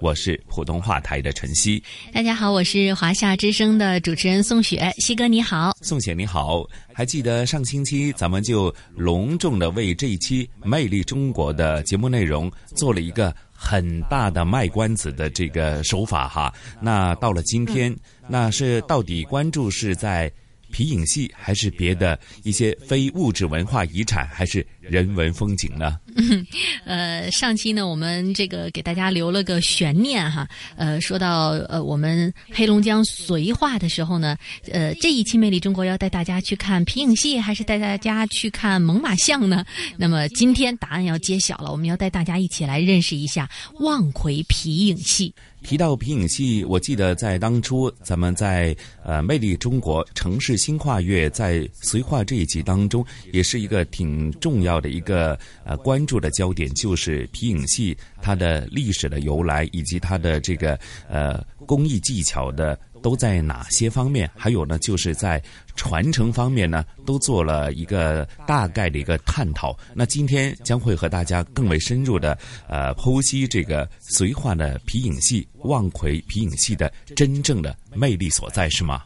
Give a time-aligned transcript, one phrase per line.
[0.00, 1.82] 我是普通话台的晨曦，
[2.12, 6.14] 大家好，我是华夏之声的主持人宋雪，西哥你好，宋雪。
[6.14, 17.94] 你好，还记得上星期咱们就隆重的为这一期《魅力中国》的节目内容做了一个很大的卖关子的这个手法哈，那到了今天，
[18.28, 20.30] 那是到底关注是在。
[20.72, 25.98] 皮影戏还是别的一些非物质文化遗产，还是人文风景呢？
[26.84, 30.48] 呃，上期呢，我们这个给大家留了个悬念哈。
[30.76, 34.36] 呃，说到呃我们黑龙江绥化的时候呢，
[34.70, 39.64] 呃，这一期《魅力中国》要带大家去看皮影戏，还是带大家去看猛犸象呢？
[39.96, 43.48] 那么今天答案要揭晓了，我们要带大家一起来认识一下
[43.80, 45.34] 望奎皮影戏。
[45.62, 62.78] 提到皮影戏，我记得在当初咱们在呃《魅力中国城市新跨越》在绥化这一集当中，也是一个挺重要的一个呃关注的焦点，就是皮影戏它的历史的由来以及它的这个呃工艺技巧的。
[63.02, 64.28] 都在哪些方面？
[64.34, 65.40] 还有呢，就是在
[65.76, 69.78] 传承方面呢，都做了一个大概的一个探讨。
[69.94, 79.04] 那今天将会和大家更为深入的呃剖析这个绥化的皮影戏、望奎皮影戏的真正的魅力所在，是吗？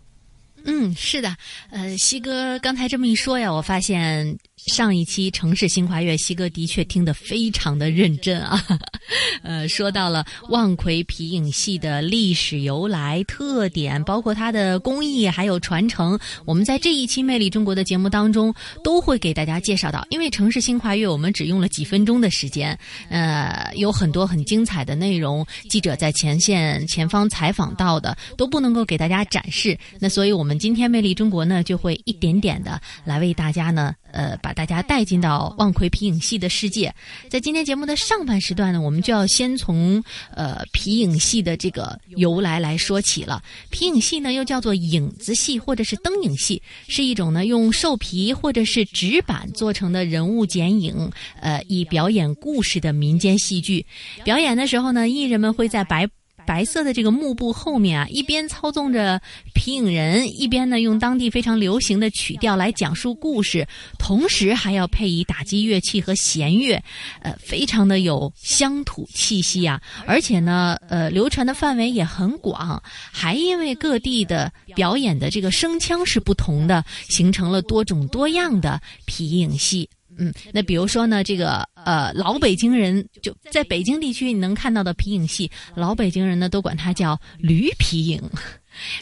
[0.65, 1.37] 嗯，是的，
[1.71, 8.63] 呃，西哥刚才这么一说呀，我发现上一期城市新跨越，西哥的确听得非常的认真啊。
[9.43, 18.55] 呃，说到了望奎皮影戏的历史由来、特点，包括它的工艺还有传承，我们在这一期《魅力中国》的节目当中
[18.85, 20.07] 都会给大家介绍到。
[20.11, 22.79] 因为城市新跨越，我们只用了几分钟的时间，
[23.09, 30.51] 呃，有很多很精彩的内容，记者在前线前方采访到的都不能够给大家展示，那所以我们。
[30.51, 36.95] 我们今天《魅力中国》呢，就会一点点的来为大家呢，呃，把大家带进到望奎皮影戏的世界。
[37.29, 40.03] 在今天节目的上半时段呢，我们就要先从
[40.35, 43.43] 呃皮影戏的这个由来来说起了。
[43.71, 51.11] 皮影戏呢，又叫做影子戏或者是灯影戏，是一种呢用兽皮或者是纸板做成的人物剪影，
[51.41, 53.85] 呃，以表演故事的民间戏剧。
[54.25, 56.09] 表演的时候呢，艺人们会在白。
[56.51, 59.23] 白色的这个幕布后面啊，一边操纵着
[59.55, 63.65] 皮影人，一边呢用当地非常流行的曲调来讲述故事，
[64.01, 66.83] 同时还要配以打击乐器和弦乐，
[67.23, 69.81] 呃，非常的有乡土气息啊！
[70.09, 72.83] 而且呢，呃，流传的范围也很广，
[73.13, 79.89] 还因为各地的表演的这个声腔是不同的，形成了多种多样的皮影戏。
[80.21, 88.23] 嗯，那比如说呢，这个呃，老北京人就在北京地区你能看到的皮影戏，老北京人呢都管它叫驴皮影。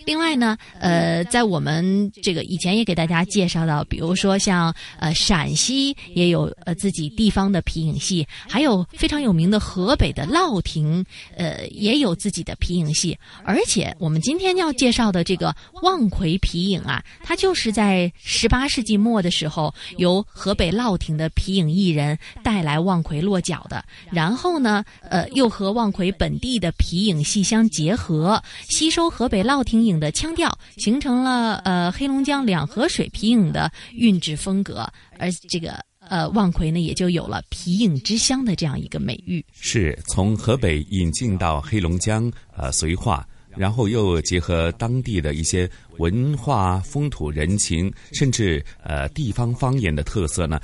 [0.04, 11.04] 另外呢，呃，在我们这个以前也给大家介绍到，比如说像呃陕西也有呃自己地方的皮影戏，还有非常有名的河北的乐亭，
[11.36, 13.16] 呃也有自己的皮影戏。
[13.44, 23.84] 而且我们今天要介绍的这个望奎皮影啊，它就是在十八世纪末的时候，由河北乐亭的皮影艺人带来望奎落脚的。
[24.10, 29.68] 然后呢，呃，又和望奎本地的皮影戏相结合，吸收河北乐。
[29.68, 39.44] 听影的腔调，形成了呃黑龙江两河水皮影的韵致风格，而这个呃望奎呢，也就有了皮影之乡的这样一个美誉。
[39.52, 45.68] 是从河北引进到黑龙江呃绥化，然后又结合当地的一些
[45.98, 50.58] 文化、风土人情，甚至呃地方方言的特色呢。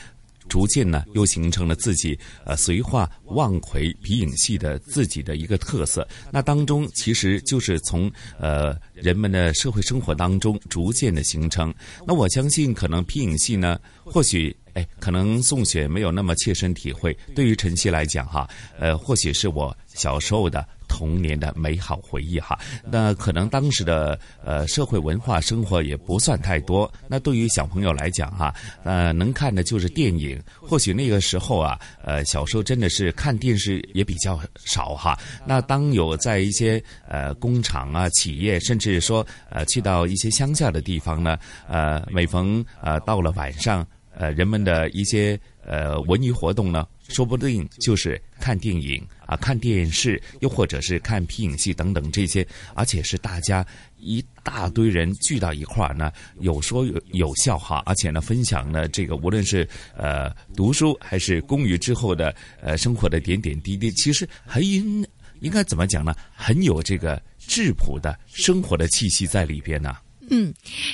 [0.49, 6.07] 逐渐呢，又形成了自己呃绥化望奎皮影戏的自己的一个特色。
[6.31, 11.75] 那当中其实就是从呃人们的社会生活当中逐渐的形成。
[12.07, 17.17] 那我相信，可能皮影戏呢，或许哎，可能宋雪没有那么切身体会。
[17.35, 18.49] 对于晨曦来讲哈，
[18.79, 20.67] 呃，或许是我小时候的。
[20.95, 22.57] 童年的美好回忆哈。
[22.85, 28.55] 那可能当时的呃社会文化生活也不算太多，那对于小朋友来讲哈，
[28.85, 30.41] 呃能看的就是电影。
[30.61, 35.19] 或许那个时候啊，呃小时候真的是看电视也比较少哈。
[35.45, 41.37] 那当有在一些呃工厂啊、企业，甚至说呃去到一些乡下的地方呢，
[41.69, 46.87] 呃每逢呃到了晚上，呃人们的一些呃文娱活动呢。
[47.09, 53.67] 说不定就是看电影啊，看电视，又或者是看皮影戏等等这些，而且是大家
[53.99, 56.11] 一大堆人聚到一块儿呢，
[56.41, 65.07] 有说有有笑哈，而且呢，分享呢这个无论是呃读书还是公余之后的呃生活的点点滴滴，其实很应
[65.41, 66.15] 应该怎么讲呢？
[66.35, 69.97] 很有这个质朴的生活的气息在里边呢。
[70.31, 70.53] 嗯，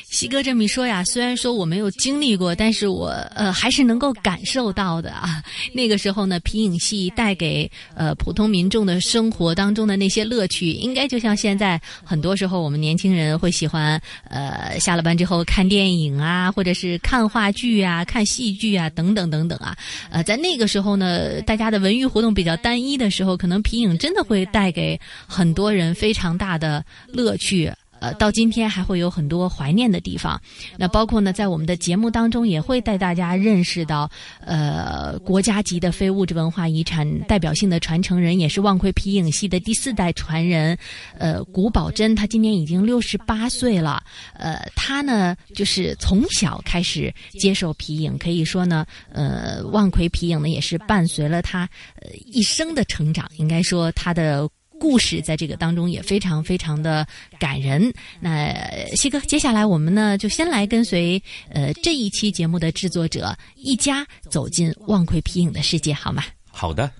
[0.08, 5.42] 西哥这么一说呀，虽然说我没有经历过，但是我呃还是能够感受到的啊。
[5.72, 19.76] 那个时候呢，皮影戏带给呃普通民众的生活当中的那些乐趣，应该就像现在很多时候我们年轻人会喜欢呃下了班之后看电影啊，或者是看话剧啊、看戏剧啊等等等等啊。
[20.10, 27.70] 呃，在那个时候呢，大家的文娱活动比较单一的时候，可能皮影真的会带给很多人非常大的乐趣。
[28.00, 30.40] 呃，到今天还会有很多怀念的地方，
[30.78, 34.10] 那包括呢，在我们的节目当中也会带大家认识到，
[34.40, 40.76] 呃，国家级的非物质文化遗产代表性的传承人，也是望奎皮影戏的第四代传人，
[41.18, 44.02] 呃，古宝珍，他今年已经六十八岁了，
[44.32, 54.48] 呃，他呢就是从小开始接受皮影，可以说呢，呃，望奎皮影呢也是伴随了他呃一生的成长，应该说他的。
[54.80, 57.06] 故事在这个当中也非常非常的
[57.38, 57.92] 感人。
[58.18, 58.50] 那
[58.96, 61.22] 西哥，接下来我们呢就先来跟随
[61.52, 66.24] 呃这一期节目的制作者一家走进望奎皮影的世界，好吗？
[66.50, 66.90] 好的。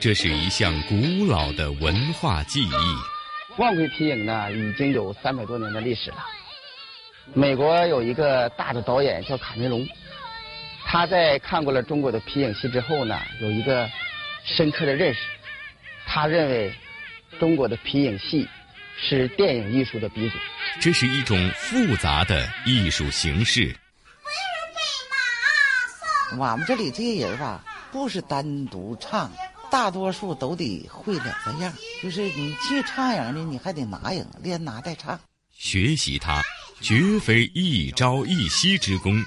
[0.00, 2.70] 这是一项古老的文化技艺。
[3.58, 6.24] 望奎皮影呢已经有三百多年的历史了。
[7.34, 9.86] 美国有一个大的导演叫卡梅隆。
[10.92, 13.88] 他在看过了中国的皮影戏之后呢，有一个
[14.44, 15.20] 深刻的认识。
[16.04, 16.74] 他认为
[17.38, 18.48] 中国的皮影戏
[19.00, 20.36] 是电影艺术的鼻祖。
[20.80, 23.72] 这是一种复杂的艺术形式。
[26.36, 29.30] 我们这里这些人吧，不是单独唱，
[29.70, 31.72] 大多数都得会两个样。
[32.02, 35.20] 就是你去唱影呢，你还得拿影，连拿带唱。
[35.56, 36.42] 学习它，
[36.80, 39.22] 绝非一朝一夕之功。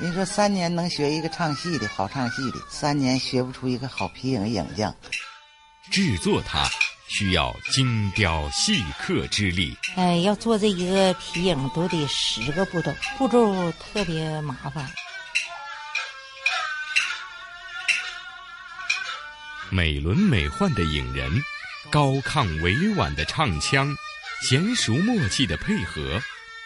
[0.00, 4.94] 你说三年能学一个唱戏的好唱戏的，三年学不出一个好皮影影匠。
[5.90, 6.68] 制作它
[7.08, 9.76] 需要精雕细刻之力。
[9.94, 14.90] 哎，要做这一个皮影都得十个步骤，步骤特别麻烦。
[19.70, 21.30] 美轮美奂的影人，
[21.90, 23.94] 高亢委婉的唱腔，
[24.50, 26.20] 娴熟默契的配合，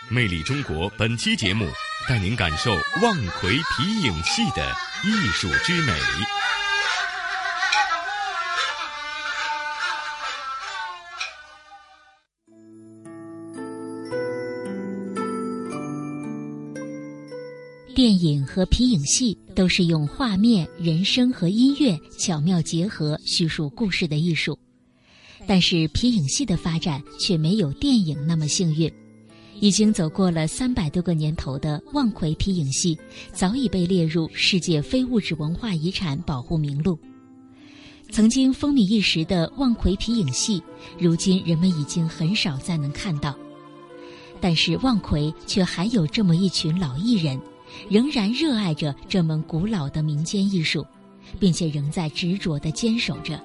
[0.08, 1.70] 魅力中国本期节目。
[2.08, 2.70] 带您感受
[3.02, 4.74] 望奎皮影戏的
[5.04, 5.92] 艺术之美。
[17.94, 24.58] 电影和皮影戏都是用画面、人声和音乐巧妙结合叙述故事的艺术，
[25.46, 28.90] 但是皮影戏的发展却没有电影那么幸运。
[29.60, 32.96] 已经走过了三百多个年头的望奎皮影戏，
[33.32, 36.98] 早已被列入世界非物质文化遗产保护名录。
[38.10, 40.62] 曾经风靡一时的望奎皮影戏，
[40.98, 43.36] 如今人们已经很少再能看到。
[44.40, 47.40] 但是望奎却还有这么一群老艺人，
[47.90, 50.86] 仍然热爱着这门古老的民间艺术，
[51.40, 53.38] 并且仍在执着地坚守着。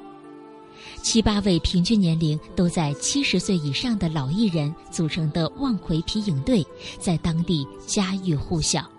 [1.03, 6.65] 七八位平均年龄都在七十岁以上的老艺人组成的望奎皮影队，
[6.98, 8.89] 在当地家喻户晓。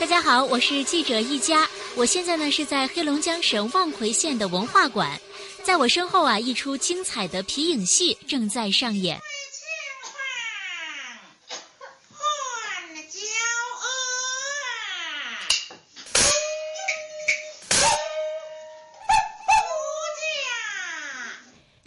[0.00, 5.20] 大家好，我是记者一家，我现在呢是在黑龙江省望奎县的文化馆，
[5.62, 9.20] 在我身后啊，一出精彩的皮影戏正在上演。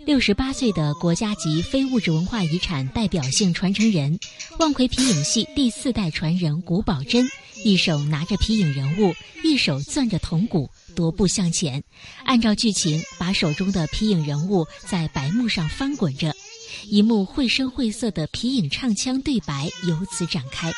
[0.05, 4.19] 六十八岁的国家级非物质文化遗产代表性传承人，
[4.59, 7.25] 望奎皮影戏第四代传人古宝珍，
[7.63, 11.83] 一手拿着皮影人物，一手攥着铜鼓，踱步向前，
[12.25, 16.35] 按照剧情把手中的皮影人物在白幕上翻滚着，
[16.87, 20.71] 一幕绘声绘色的皮影唱腔对白由此展开。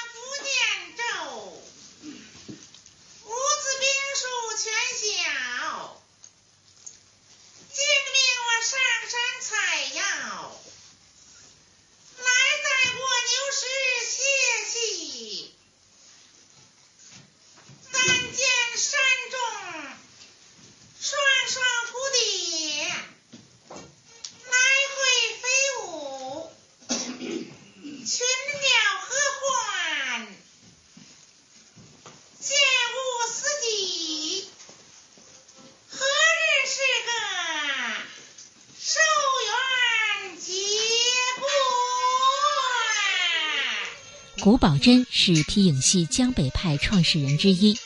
[45.84, 47.78] 系江北派创始人之一，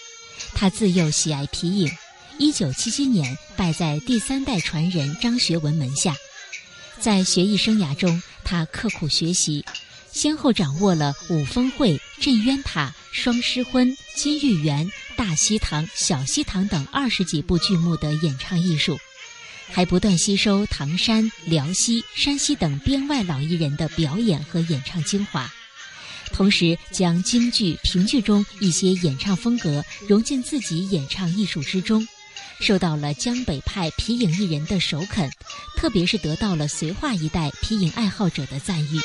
[0.54, 1.92] 他自幼喜爱皮影，
[2.38, 6.16] 一九七七年拜在第三代传人张学文门下，
[7.00, 9.66] 在学艺生涯中，他刻苦学习，
[10.12, 19.00] 先后掌握了五峰会、镇渊塔、双狮婚、金玉园、大西堂、小西堂等二十几部剧目的演唱艺术，
[19.72, 25.52] 还不断吸收唐山、辽西、山西等编外老艺人的表演和演唱精华。
[26.34, 32.08] 同时，将京剧、评剧中一些演唱风格融进自己演唱艺术之中，
[32.60, 35.32] 受到了江北派皮影艺人的首肯，
[35.76, 39.00] 特别是得到了绥化一带皮影爱好者的赞誉。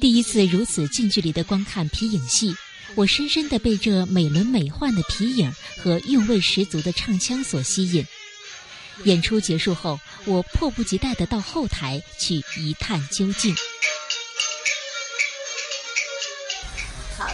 [0.00, 2.54] 第一次如此近距离的观看皮影戏，
[2.94, 8.04] 我深深的被这美轮美奂的皮影和韵味十足的唱腔所吸引。
[9.04, 13.54] 演出结束后，我迫不及待的到后台去一探究竟。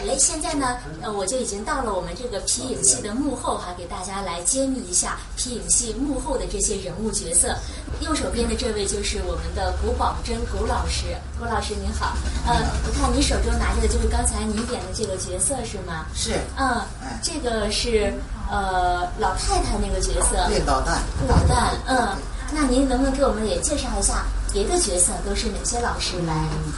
[0.08, 7.54] 哎，现在呢，呃，我就已经到了我们这个皮影戏的幕后哈，给大家来揭秘一下皮影戏幕后的这些人物角色。
[8.00, 11.04] 右手边的这位就是我们的古宝珍古老师，
[11.38, 12.16] 古老师您好。
[12.46, 16.06] 呃，我看您手中拿着的就是刚才您演的这个角色是吗？
[16.14, 16.32] 是。
[16.56, 16.80] 嗯，
[17.22, 18.12] 这个是
[18.50, 20.46] 呃老太太那个角色。
[20.48, 20.98] 对，老旦。
[21.28, 22.16] 老旦，嗯，
[22.52, 24.24] 那您能不能给我们也介绍一下？
[24.52, 26.34] 别的角色都是哪些老师来？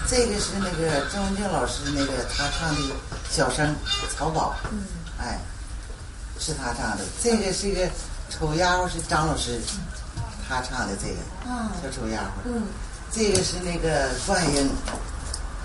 [0.07, 2.95] 这个是那个郑文静老师，那个他唱的
[3.31, 3.75] 小生
[4.15, 4.83] 曹宝，嗯，
[5.19, 5.39] 哎，
[6.39, 7.05] 是他唱的。
[7.23, 7.89] 这个是一个
[8.29, 9.59] 丑丫鬟，是张老师，
[10.47, 12.63] 他唱的这个，啊，小丑丫鬟，嗯，
[13.11, 14.71] 这个是那个冠英，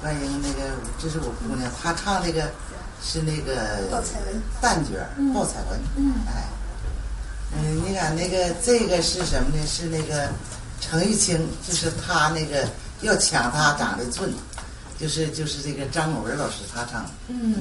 [0.02, 2.50] 冠英那个，这是我姑娘，她唱那个
[3.04, 3.92] 是那个
[4.62, 4.96] 旦角，
[5.34, 6.48] 鲍彩文，嗯，哎，
[7.54, 9.66] 嗯，你看那个这个是什么呢？
[9.68, 10.30] 是那个。
[10.80, 12.68] 程玉清就是他那个
[13.02, 14.34] 要抢他长得俊，
[15.00, 17.10] 就是就是这个张某文老师他唱的。
[17.28, 17.56] 嗯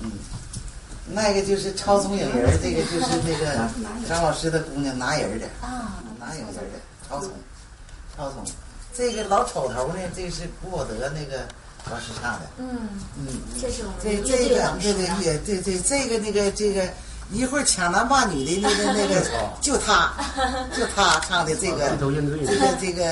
[0.00, 0.10] 嗯，
[1.08, 3.68] 那个就是超聪颖人，这个就是那个
[4.08, 6.78] 张老师的姑娘拿人的啊，拿影人的
[7.08, 7.30] 超聪，
[8.16, 8.44] 超聪。
[8.96, 11.46] 这个老丑头呢，这是古宝德那个
[11.90, 12.46] 老师唱的。
[12.58, 13.26] 嗯嗯，
[13.60, 16.88] 这是我们这这个对对对对对，这个那个这个。
[17.34, 19.22] 一会儿抢男霸女的那个那个，
[19.60, 20.12] 就他，
[20.76, 22.06] 就他唱的这个，这
[22.46, 23.04] 个这个，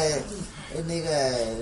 [0.86, 1.10] 那个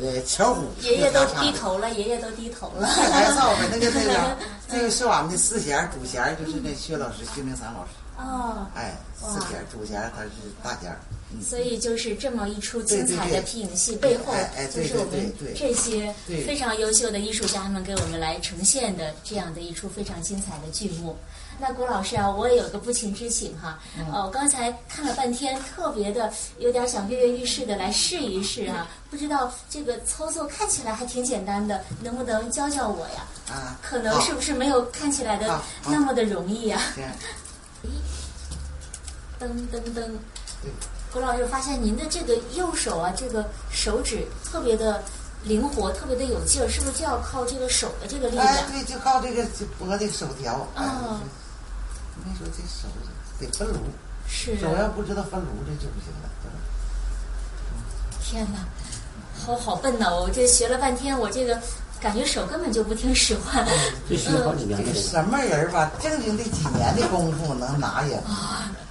[0.02, 0.66] 呃巧虎。
[0.82, 2.86] 爷爷都低头了，爷爷都低头了。
[2.86, 4.36] 还造吧，那个那个，
[4.70, 7.90] 这个是我们的四弦，主弦就是那薛老师，薛明三老师。
[8.18, 8.66] 哦。
[8.74, 10.30] 哎，四弦主弦他是
[10.62, 10.94] 大弦。
[11.40, 14.34] 所以就是这么一出精彩的皮影戏背后，
[14.74, 16.12] 就是我们这些
[16.44, 21.16] 非常优秀的艺术家们给我们来呈现的这样的一出非常精彩的剧目。
[21.60, 23.78] 那郭老师啊，我也有个不情之请哈，
[24.12, 33.26] 呃，我刚才看了半天，特别的有点想跃跃欲试的来试一试啊，不知道这个操作看起来还挺简单的，能不能教教我呀？
[33.50, 36.80] 啊，可能是不是没有看起来的那么的容易呀？
[39.38, 40.10] 噔噔噔，
[41.12, 45.02] 郭老师发现您的这个右手啊，这个手指特别的
[45.44, 48.46] 灵活，特别的有劲儿，是不是就要靠这个手的这个力量？
[48.46, 49.44] 哎，对，就靠这个
[49.78, 50.66] 拨的手条。
[50.74, 51.20] 啊。
[52.24, 52.88] 你说这手
[53.38, 53.80] 得分炉，
[54.26, 56.28] 是手要不知道分炉，这就不行了，
[58.22, 58.58] 天哪，
[59.44, 60.14] 好好笨呐！
[60.14, 61.60] 我这学了半天，我这个
[62.00, 63.66] 感觉手根本就不听使唤。
[64.08, 64.78] 这学好几年。
[64.78, 65.90] 这个什么人吧？
[66.00, 68.18] 正经的几年的功夫能拿影？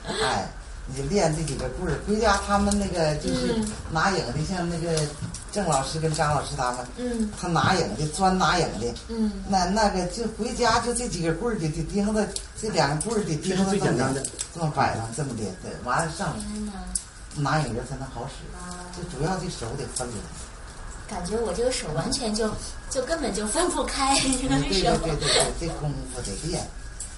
[0.05, 0.49] 哎。
[0.91, 4.99] 你练这几个棍儿，回家他们那个就是拿影的，像那个
[5.51, 12.27] 郑老师跟张老师他们，嗯，他拿影的，专拿影的，嗯，那那个就回家就这几个棍儿得得钉子，
[12.61, 14.13] 这两个棍儿得钉子这么
[14.53, 16.35] 这么摆上这么的，对，完了上
[17.35, 20.07] 拿影人才能好使，就主要这手得分
[21.09, 22.47] 感觉我这个手完全就
[22.87, 24.61] 就根本就分不开这个手。
[24.61, 26.63] 对对对对，这功夫得练，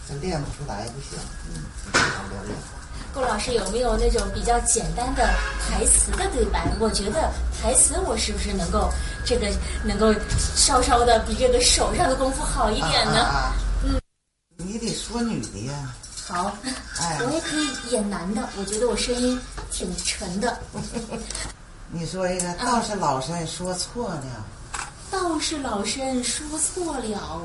[0.08, 1.20] 这练不出来不行。
[1.50, 1.62] 嗯，
[1.94, 2.56] 要练。
[3.14, 5.24] 顾老师有没有那种比较简单的
[5.60, 6.72] 台词的对白？
[6.80, 7.30] 我觉得
[7.62, 8.90] 台词我是不是能够
[9.26, 9.52] 这个
[9.84, 10.14] 能够
[10.56, 13.54] 稍稍的比这个手上的功夫好一点呢？
[13.84, 14.00] 嗯，
[14.58, 15.94] 你得说女的呀。
[16.28, 16.56] 好，
[17.26, 18.48] 我也可以演男的。
[18.58, 19.38] 我觉得我声音
[19.70, 20.58] 挺沉的。
[21.92, 24.24] 你说一个道士老身说错了。
[25.12, 27.42] 道士老身说错了。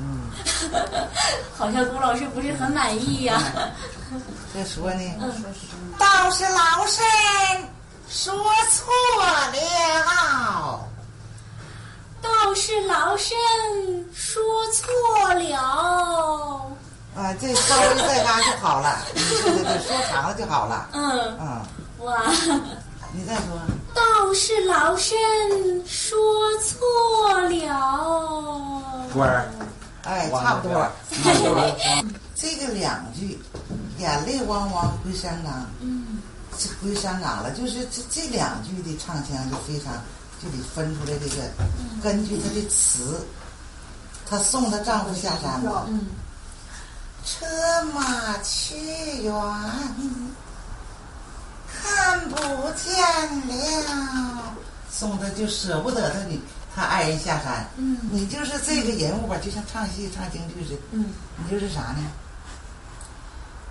[0.00, 0.30] 嗯，
[1.56, 3.42] 好像顾老师不是很满意呀。
[4.54, 5.34] 再说呢？
[5.98, 7.04] 道士老身
[8.08, 8.32] 说
[8.70, 10.88] 错了。
[12.22, 13.36] 道士老身
[14.14, 14.40] 说
[14.72, 16.70] 错了。
[17.16, 19.00] 啊，这稍微再拉就好了。
[19.14, 20.88] 对对对，说长了就好了。
[20.92, 21.60] 嗯嗯，
[22.06, 22.22] 哇，
[23.12, 23.58] 你再说。
[23.94, 25.16] 道士老身
[25.86, 26.16] 说
[26.62, 28.82] 错了。
[29.12, 29.48] 官儿，
[30.04, 30.74] 哎，差不多。
[31.22, 31.74] 差不多。
[32.34, 33.38] 这个两句，
[33.98, 35.66] 眼泪汪汪回山岗。
[35.80, 36.22] 嗯，
[36.56, 39.92] 这回山岗了，就是这这两句的唱腔就非常，
[40.42, 41.42] 就得分出来这个，
[42.02, 43.26] 根据他的词，
[44.28, 45.84] 她送她丈夫下山嘛。
[45.88, 46.06] 嗯。
[47.24, 47.44] 车
[47.92, 48.76] 马去
[49.22, 49.34] 远，
[51.96, 52.36] 看不
[52.76, 53.02] 见
[53.86, 54.54] 了。
[54.90, 56.40] 送的就舍不得他的
[56.74, 57.68] 他爱人下山。
[57.76, 60.80] 嗯，你就是这个人物吧，就像唱戏唱京剧似的。
[60.92, 61.98] 嗯，你就是啥呢？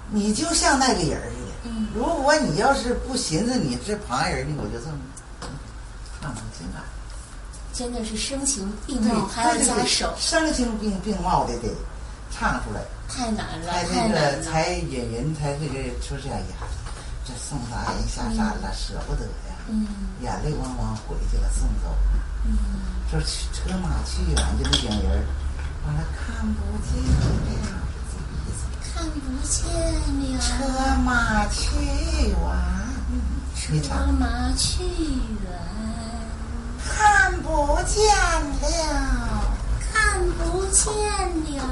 [0.09, 1.51] 你就像那个人似的。
[1.65, 4.97] 嗯，如果你要是不寻思你是旁人呢，我就这么
[6.21, 6.81] 唱不情感。
[7.73, 10.13] 真的是声情并茂，还要加手。
[10.17, 11.69] 声情并并茂的得
[12.31, 12.81] 唱出来。
[13.09, 16.55] 太难了，才那个才引人才这个说是哎呀，
[17.27, 19.51] 这送他爱人下山了，舍不得呀，
[20.21, 21.93] 眼泪汪汪回去了，送走。
[23.11, 25.25] 这车马去远就那点人，
[25.85, 27.11] 完了看不见了，
[28.81, 29.59] 看不见
[30.31, 30.39] 了。
[30.39, 30.47] 车
[31.03, 31.59] 马去
[32.29, 32.35] 远，
[33.83, 34.83] 车马去
[35.43, 35.51] 远，
[36.87, 38.71] 看不见了，
[39.91, 39.93] 看
[40.37, 40.85] 不见
[41.57, 41.65] 了。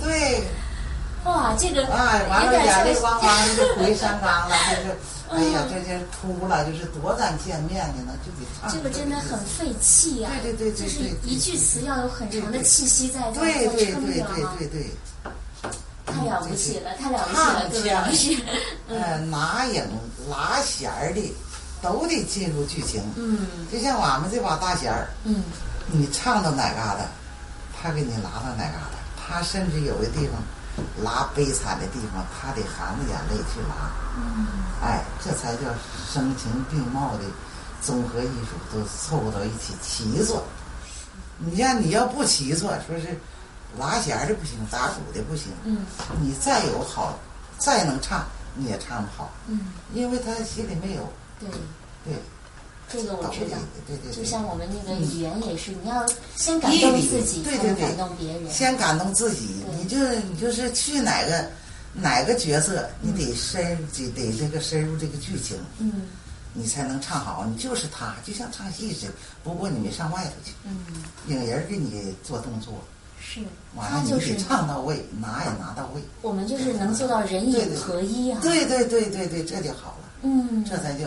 [0.00, 0.48] 对，
[1.24, 4.96] 哇，这个哎，完了眼泪汪汪的就回山岗了， 这是，
[5.28, 8.72] 哎呀，这这哭了，就是多咱见面的呢，就得唱。
[8.72, 14.32] 这个真的很费气呀，对对对对，就是一句词要有很长的气息在在在撑着啊。
[14.58, 14.90] 对对对对对，
[16.06, 18.36] 太了不起了，太了不起了，各位老师。
[18.88, 19.84] 呃， 拿影
[20.30, 21.34] 拉弦儿的，
[21.82, 23.02] 都得进入剧情。
[23.16, 25.44] 嗯，就像俺们这把大弦儿，嗯，
[25.86, 27.04] 你唱到哪嘎达，
[27.80, 28.98] 他给你拉到哪嘎达。
[29.22, 30.42] 他甚至有的地方
[31.02, 33.90] 拉悲惨的地方，他得含着眼泪去拉。
[34.16, 34.46] 嗯，
[34.82, 35.62] 哎，这才叫
[36.12, 37.24] 声情并茂的
[37.80, 40.44] 综合艺术，都凑合到一起齐作。
[41.38, 43.18] 你像你要不齐作，说是
[43.78, 45.52] 拉弦的不行，打鼓的不行。
[45.64, 45.86] 嗯，
[46.20, 47.18] 你再有好，
[47.58, 49.30] 再能唱，你也唱不好。
[49.46, 51.12] 嗯，因为他心里没有。
[51.38, 51.48] 对。
[52.04, 52.14] 对。
[52.92, 53.56] 这个我知道，
[54.10, 58.50] 就像我们那个语言也是，你要先感动自己，才能感动别人。
[58.50, 59.46] 先感动自己，
[59.78, 59.96] 你就
[60.28, 61.46] 你就是去哪个
[61.94, 66.02] 哪个角色，你得深得得这个深入这个剧情，嗯，
[66.52, 67.46] 你才能唱好。
[67.46, 69.12] 你就是他，就像唱戏似的，
[69.44, 70.74] 不过你没上外头去，嗯，
[71.28, 72.74] 影人给你做动作，
[73.20, 73.40] 是，
[73.76, 76.02] 完了你得唱到位，拿也拿到位。
[76.22, 78.40] 我们就是能做到人影合一啊！
[78.42, 81.06] 对对对对对，这就好了，嗯，这才叫。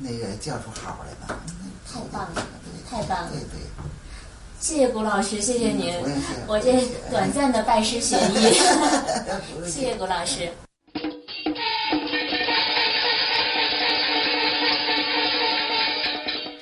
[0.00, 1.40] 那个叫出好来了，
[1.86, 2.46] 太棒了，
[2.88, 3.30] 太棒了！
[3.30, 3.60] 对对，
[4.58, 5.94] 谢谢谷老师，谢谢您，
[6.46, 8.54] 我这短暂的拜师学艺
[9.68, 10.48] 谢谢谷老师。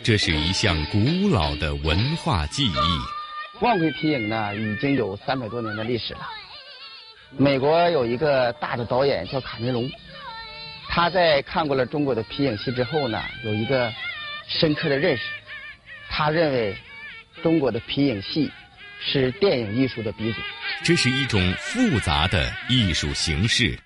[0.02, 2.74] 这是一项古老的文化技艺。
[3.60, 6.20] 望奎皮影呢，已经有三百多年的历史了。
[7.36, 9.88] 美国有一个大的导演叫卡梅隆。
[10.92, 13.92] 他在看过了中国的皮影戏之后呢，有一个
[14.48, 15.22] 深刻的认识。
[16.08, 16.76] 他认为
[17.44, 18.50] 中国的皮影戏
[19.00, 20.40] 是电影艺术的鼻祖。
[20.82, 23.78] 这是一种复杂的艺术形式。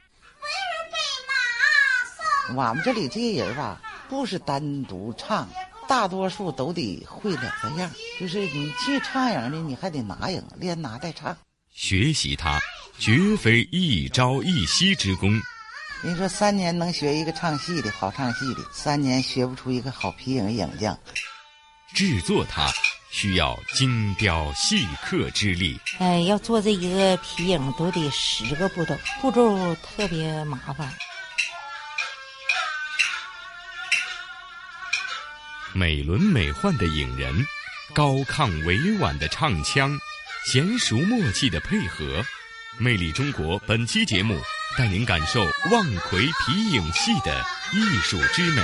[2.56, 5.46] 我们这里这些人吧，不是单独唱，
[5.86, 7.90] 大多数都得会两三样。
[8.18, 11.36] 就是你去唱影的，你还得拿影，连拿带唱。
[11.70, 12.58] 学习它，
[12.98, 15.38] 绝非一朝一夕之功。
[16.04, 20.94] 人说三年能学一个唱戏的好唱戏的，三年学不出一个好皮影影匠。
[21.94, 22.70] 制作它
[23.10, 25.80] 需要精雕细刻之力。
[25.98, 30.92] 哎，要做这一个皮影都得十个步骤，步骤特别麻烦。
[35.72, 37.34] 美轮美奂的影人，
[37.94, 39.98] 高亢委婉的唱腔，
[40.52, 42.22] 娴熟默契的配合，
[42.76, 44.38] 魅力中国本期节目
[44.76, 47.32] 带您感受望奎皮影戏的
[47.72, 48.62] 艺术之美。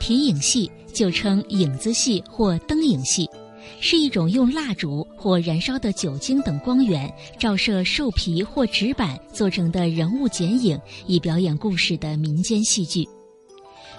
[0.00, 3.30] 皮影戏就称影子戏或灯影戏，
[3.86, 13.06] 是一种用蜡烛或燃烧的酒精等光源照射兽皮或纸板做成的人物剪影，以表演故事的民间戏剧。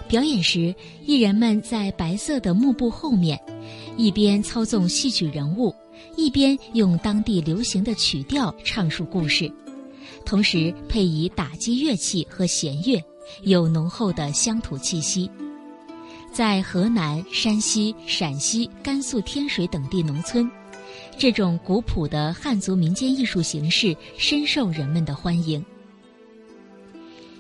[0.08, 0.74] 表演时，
[1.06, 3.40] 艺人们在白色的幕布后面，
[3.96, 5.72] 一边操纵戏曲人物，
[6.18, 9.48] 一边用当地流行的曲调唱述故事，
[10.26, 13.00] 同时配以打击乐器和弦乐，
[13.44, 15.30] 有浓厚的乡土气息。
[16.36, 20.52] 在河南、山西、陕西、甘肃天水等地农村，
[21.18, 25.64] 这种古朴的汉族民间艺术形式深受人们的欢迎。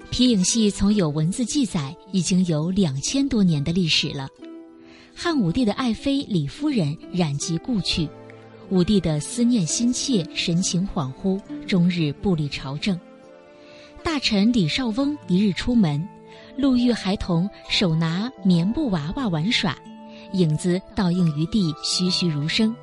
[0.09, 4.29] 皮影戏从有文字记载已经有两千多年的历史了。
[5.13, 8.07] 汉武帝的爱妃李夫人染疾故去，
[8.69, 12.97] 武帝的思念心切，神情恍惚，终日不理朝政。
[14.01, 16.07] 大臣李少翁一日出门。
[16.57, 19.77] 路遇孩童手拿棉布娃娃玩耍，
[20.31, 22.75] 影子倒映于地，栩栩如生。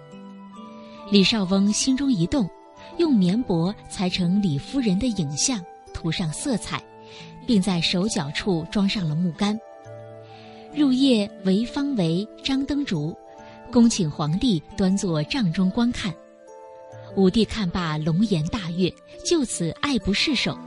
[1.10, 2.48] 李少翁心中一动，
[2.98, 5.58] 用棉帛裁成李夫人的影像，
[5.94, 6.82] 涂上色彩，
[7.46, 9.58] 并在手脚处装上了木杆。
[10.74, 13.16] 入夜围方围，张灯烛，
[13.70, 16.14] 恭请皇帝端坐帐中观看。
[17.14, 18.90] 武帝看罢，龙颜大悦，
[19.24, 20.58] 就此爱不释手。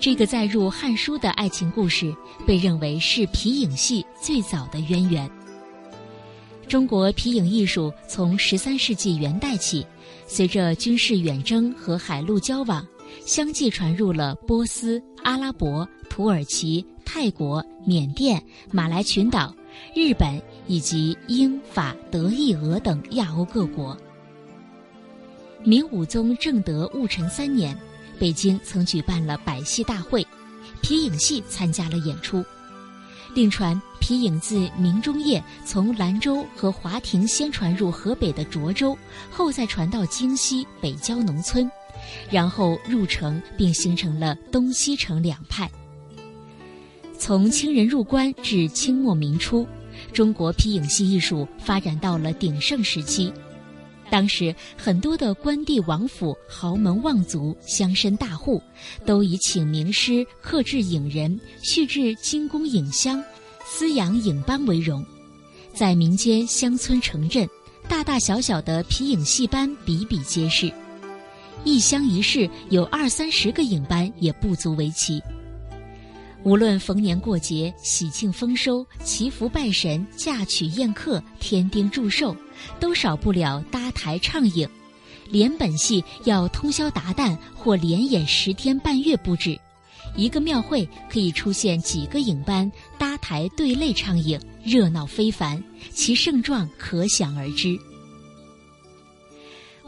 [0.00, 2.10] 这个载入《汉书》的爱情故事，
[2.46, 5.30] 被认为是皮影戏最早的渊源。
[6.66, 9.86] 中国皮影艺术从十三世纪元代起，
[10.26, 12.82] 随着军事远征和海陆交往，
[13.26, 19.54] 相继传入了波斯、阿拉伯、土耳其、泰国、缅甸、马来群岛、
[19.94, 23.94] 日本以及英法德意俄等亚欧各国。
[25.62, 27.78] 明武宗正德戊辰三年。
[28.20, 30.24] 北京曾举办了百戏大会，
[30.82, 32.44] 皮影戏参加了演出。
[33.34, 38.96] 另传皮影自明中叶从兰州和华亭先传入河北的涿州，
[39.30, 41.70] 后再传到京西北郊农村，
[42.28, 45.70] 然后入城并形成了东西城两派。
[47.18, 49.66] 从清人入关至清末明初，
[50.12, 53.32] 中国皮影戏艺术发展到了鼎盛时期。
[54.10, 58.60] 当时很多的关帝王府豪门望族、乡绅大户，
[59.06, 63.22] 都以请名师、刻制影人、续制精工影箱、
[63.64, 65.04] 饲养影班为荣。
[65.72, 67.48] 在民间乡村城镇，
[67.88, 70.72] 大大小小的皮影戏班比比皆是，
[71.64, 75.22] 一乡一市有二三十个影班也不足为奇。
[76.42, 82.34] 无论逢年过节、喜庆丰收、祈福拜神、嫁娶宴客、添丁祝寿，
[82.78, 84.68] 都少不了搭台唱影。
[85.28, 89.56] 连本戏要通宵达旦或连演十天半月不止，
[90.16, 97.78] 一个庙会可以出现几个影班搭台对擂唱影，热闹非凡，其盛状可想而知。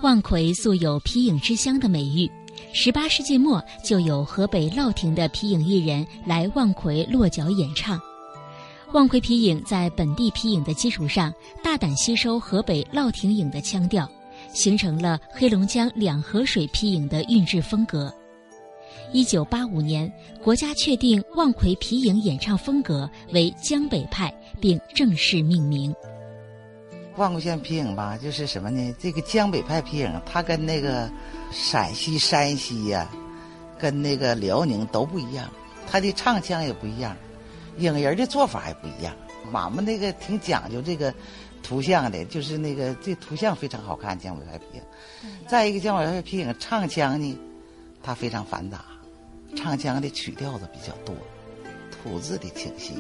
[0.01, 2.31] 望奎素有皮影之乡的美誉。
[2.73, 8.01] 十八世纪末，就有河北乐亭的皮影艺人来望奎落脚演唱。
[8.93, 11.33] 望奎皮影在本地皮影的基础上，
[11.73, 14.07] 大胆吸收河北乐亭影的腔调，
[14.53, 18.13] 形成了黑龙江两河水皮影的韵致风格。
[19.11, 20.13] 一九八五年，
[20.45, 24.31] 国家确定望奎皮影演唱风格为江北派，
[24.61, 25.97] 并正式命名。
[27.17, 28.95] 望奎县皮影吧，就是什么呢？
[28.99, 31.11] 这个江北派皮影，它跟那个。
[31.51, 33.11] 陕西、山西呀，
[33.79, 35.51] 跟那个辽宁都不一样，
[35.91, 37.17] 他的唱腔也不一样，
[37.79, 39.17] 影人的做法也不一样。
[39.53, 41.13] 俺们那个挺讲究这个
[41.63, 44.19] 图像的，就是那个这图像非常好看。
[44.19, 44.83] 江北派皮影，
[45.49, 47.39] 再一个江北派皮影唱腔呢，
[48.03, 48.85] 它非常繁杂，
[49.57, 51.15] 唱腔的曲调子比较多，
[51.91, 52.95] 吐字的清晰，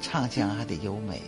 [0.00, 1.22] 唱腔还得优美。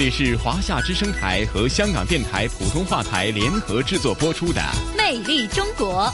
[0.00, 4.58] 里是华夏之声台和香港电台普通话台联合制作播出的
[4.96, 6.04] 《魅力中国》。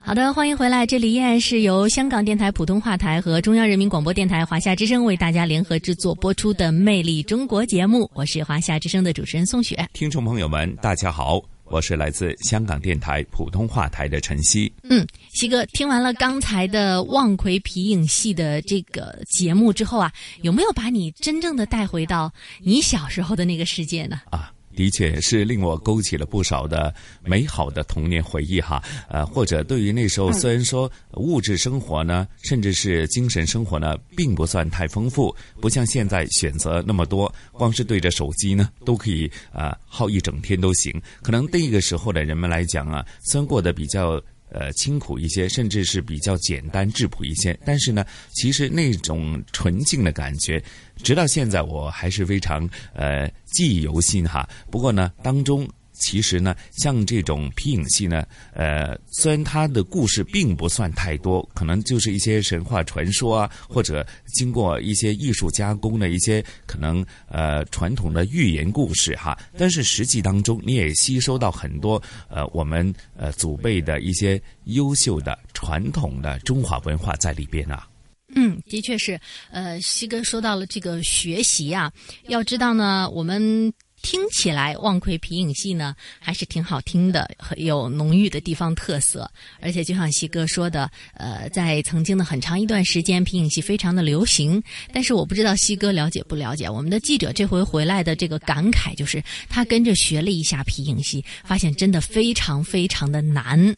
[0.00, 9.88] 好的，欢迎回来，这里依然是由香港电台普通话台和中央人民广播电台华夏之声为大家联合制作播出的《魅力中国》节目，我是华夏之声的主持人宋雪。
[9.92, 11.40] 听众朋友们，大家好。
[11.70, 14.70] 我是来自香港电台普通话台的陈曦。
[14.82, 24.20] 嗯，西哥，听完了刚才的望奎皮影戏的这个节目之后啊，有没有把你真正的带回到你小时候的那个世界呢？
[24.30, 24.52] 啊。
[24.74, 41.00] 的确是令我勾起了不少的美好的童年回忆哈，呃，或者对于那时候虽然说物质生活呢，甚至是精神生活呢，并不算太丰富，不像现在选择那么多，光是对着手机呢，都可以啊耗一整天都行。
[41.22, 44.20] 可能那个时候的人们来讲啊，虽然过得比较。
[44.52, 47.58] 呃，清苦一些，甚至是比较简单质朴一些。
[47.64, 50.62] 但是呢，其实那种纯净的感觉，
[51.02, 54.48] 直到现在我还是非常呃记忆犹新哈。
[54.70, 55.68] 不过呢，当中。
[56.00, 69.38] 其实呢，像这种皮影戏呢，呃，虽然它的故事并不算太多，可能就是一些神话传说啊，或者经过一些艺术加工的一些可能呃传统的寓言故事哈。
[69.56, 77.86] 但是实际当中，你也吸收到很多呃我们呃祖辈的一些优秀的传统的中华文化在里边啊。
[78.34, 79.20] 嗯，的确是。
[79.50, 81.92] 呃，西哥说到了这个学习啊，
[82.28, 83.72] 要知道呢，我们。
[84.02, 89.30] 听起来望奎皮影戏呢，还是挺好听的，很有浓郁的地方特色。
[89.60, 94.62] 而且就像西哥说的，呃，在曾经的很长一段时间，皮影戏非常的流行。
[94.92, 96.68] 但是我不知道西哥了解不了解。
[96.68, 103.74] 我们的记者这回回来的这个感慨就是，他跟着学了一下皮影戏，发现真的非常非常的难。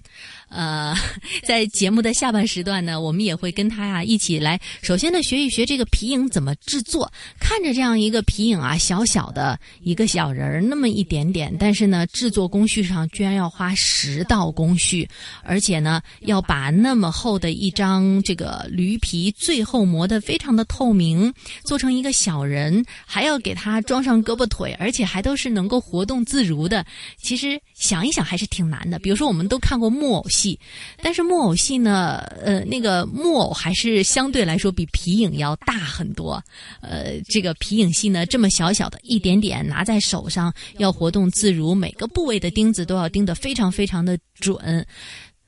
[0.48, 0.94] 呃，
[1.44, 7.10] 在节目的下半时段呢，我们也会跟他啊一起来，首先呢学一学这个皮影怎么制作。
[7.40, 15.08] 看着这样一个皮影啊，小小的一个小人儿那么一点点，但是呢制作工序上居然要花十道工序，
[15.42, 21.32] 而且呢要把那么厚的一张这个驴皮最后磨得非常的透明，
[21.64, 26.84] 做成一个小人，还要给它装上胳膊腿，而且还都是能够活动自如的。
[27.16, 28.98] 其实想一想还是挺难的。
[28.98, 30.28] 比如说我们都看过木偶。
[30.28, 30.58] 戏。
[31.02, 36.42] 但是木偶戏呢，呃，那个木偶还是相对来说比皮影要大很多。
[36.80, 44.86] 呃，这个皮影戏呢，这么小小的一点点拿在手上，要活动自如，每个部位的钉子都要钉得非常非常的准。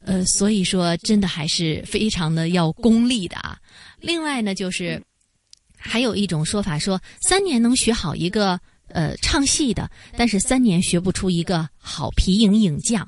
[0.06, 3.58] 呃，所以说真的还是非常的要功力的啊。
[4.00, 5.02] 另外呢，就是
[5.76, 13.06] 还有一种说法说，三年能学好一个呃唱戏的，但是三年学不出一个好皮影影将。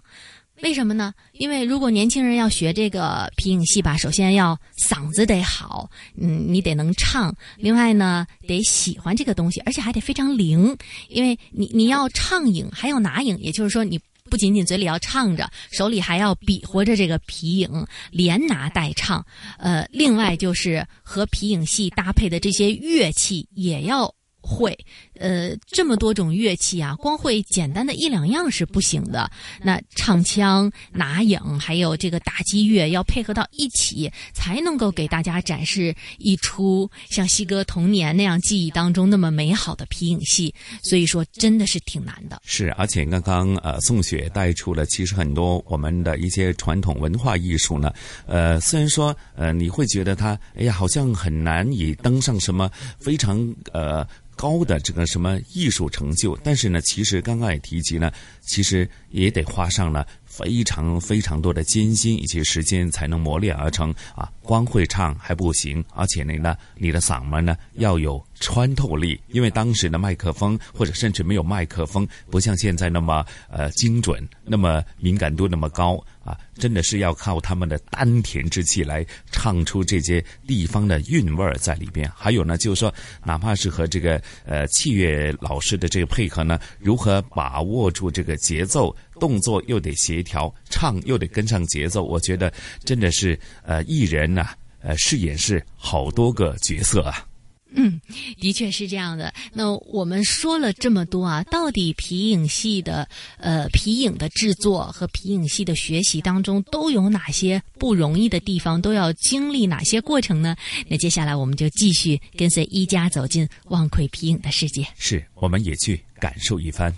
[0.62, 1.12] 为什么呢？
[1.32, 7.34] 因为如果年轻人要学这个皮影戏吧，首先要嗓子得好，嗯，你得能唱。
[7.56, 10.76] 另外呢，得喜欢这个东西，而且还得非常灵，
[11.08, 14.00] 因为你你要唱影，还要拿影，也就是说你。
[14.28, 19.24] 不仅仅嘴里要唱着，手里还要比划着这个皮影，连拿带唱。
[19.56, 24.12] 呃，另外就是和皮影戏搭配的这些乐器也要。
[24.48, 24.78] 会，
[25.18, 29.30] 呃，这么多种乐器啊，光会简单的一两样是不行的。
[29.62, 40.54] 那唱腔、拿影，还有这个打击乐，要配合到一起，才能够给大家展示一出像西哥童年那样记忆当中那么美好的皮影戏。
[40.82, 42.40] 所以说，真的是挺难的。
[42.44, 47.92] 是，而且刚刚呃，宋雪带出了，其实很多我们的一些传统文化艺术呢，
[48.26, 54.06] 呃，虽然说呃，你会觉得它，哎呀，好像很难以登上什么非常呃。
[54.38, 64.30] 高的这个什么艺术成就，但是呢，其实刚刚也提及了，其实也得花上了非常非常多的艰辛以及时间才能磨练而成啊。
[64.42, 82.08] 光会唱还不行，而且呢，你的嗓门呢要有穿透力，因为当时的麦克风或者甚至没有麦克风，不像现在那么呃精准，那么敏感度那么高啊，真的是要靠他们的丹田之气来唱出这些地方的韵味儿在里边。
[82.14, 82.94] 还有呢，就是说，
[83.24, 92.52] 哪怕是和这个呃器乐老师的这个配合呢，如何把握住这个节奏，动作又得协调，唱又得跟上节奏，我觉得
[92.84, 94.32] 真的是呃艺人。
[94.32, 94.48] 呐
[94.82, 97.26] 呃，饰演是好多个角色啊。
[97.70, 98.00] 嗯，
[98.38, 99.34] 的确是这样的。
[99.52, 108.80] 那我们说了这么多啊，到底皮影戏的呃皮影的制作和皮影戏的学习当中都有哪些不容易的地方？
[108.80, 110.54] 都要经历哪些过程呢？
[110.86, 114.86] 那接下来我们就继续跟随一家走进望奎皮影的世界。
[114.96, 116.94] 是，我们也去感受一番。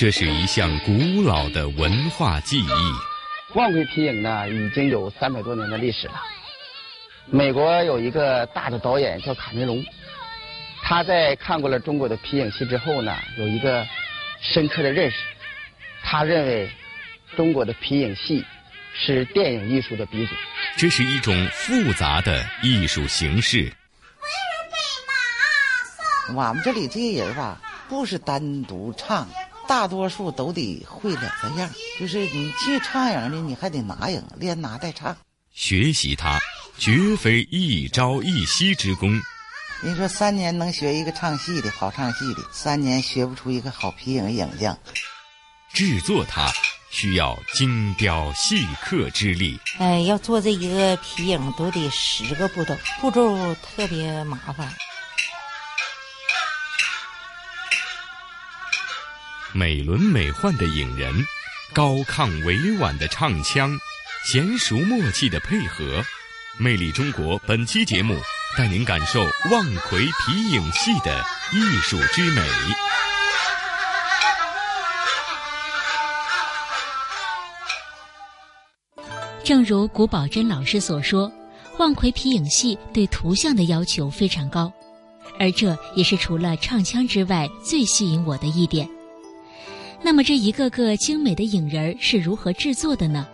[0.00, 2.70] 这是一项古老的文化技艺。
[3.54, 6.14] 望奎皮影呢，已经有三百多年的历史了。
[7.26, 9.84] 美国有一个大的导演叫卡梅隆，
[10.82, 13.86] 他在看过了中国的皮影戏之后呢，有一个
[14.40, 15.18] 深刻的认识。
[16.02, 16.70] 他认为
[17.36, 18.42] 中国的皮影戏
[18.98, 20.32] 是电影艺术的鼻祖。
[20.78, 23.70] 这是一种复杂的艺术形式。
[26.34, 29.28] 我们这里这些人吧，不是单独唱。
[29.70, 35.16] 大多数都得会两三样，就是你去唱影的，你还得拿影，连拿带唱。
[35.52, 36.40] 学习它，
[36.76, 39.22] 绝非一朝一夕之功。
[39.80, 44.76] 人说三年能学一个唱戏的好唱戏的，三年学不出一个好皮影影匠。
[45.72, 46.50] 制作它
[46.90, 49.56] 需要精雕细刻之力。
[49.78, 54.74] 哎，要做这一个皮影都得十个步骤，步骤特别麻烦。
[59.52, 61.12] 美轮美奂的影人，
[61.72, 63.76] 高亢委婉的唱腔，
[64.32, 66.04] 娴熟默契的配合，
[66.56, 68.16] 魅力中国本期节目
[68.56, 72.42] 带您感受望奎皮影戏的艺术之美。
[79.42, 81.30] 正如古宝珍老师所说，
[81.78, 84.72] 望奎皮影戏对图像的要求非常高，
[85.40, 88.88] 而这也是除了唱腔之外最吸引我的一点。
[90.02, 93.26] 那么这一个个精美的影人是如何制作的呢？